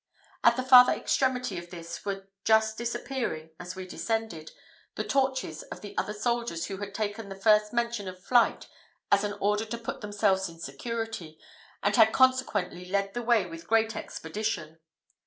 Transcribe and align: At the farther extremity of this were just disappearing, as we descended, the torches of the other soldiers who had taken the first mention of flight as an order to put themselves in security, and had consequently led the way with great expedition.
At 0.43 0.55
the 0.55 0.63
farther 0.63 0.93
extremity 0.93 1.59
of 1.59 1.69
this 1.69 2.03
were 2.03 2.27
just 2.43 2.75
disappearing, 2.75 3.51
as 3.59 3.75
we 3.75 3.85
descended, 3.85 4.49
the 4.95 5.03
torches 5.03 5.61
of 5.71 5.81
the 5.81 5.95
other 5.95 6.11
soldiers 6.15 6.65
who 6.65 6.77
had 6.77 6.95
taken 6.95 7.29
the 7.29 7.35
first 7.35 7.71
mention 7.71 8.07
of 8.07 8.17
flight 8.19 8.67
as 9.11 9.23
an 9.23 9.33
order 9.39 9.63
to 9.65 9.77
put 9.77 10.01
themselves 10.01 10.49
in 10.49 10.57
security, 10.57 11.37
and 11.83 11.97
had 11.97 12.13
consequently 12.13 12.85
led 12.85 13.13
the 13.13 13.21
way 13.21 13.45
with 13.45 13.67
great 13.67 13.95
expedition. 13.95 14.79